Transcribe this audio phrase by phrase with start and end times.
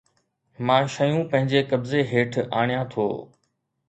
[0.65, 3.07] مان شيون پنهنجي قبضي هيٺ آڻيان ٿو